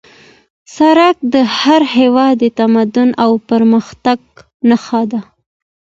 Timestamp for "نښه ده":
4.69-5.21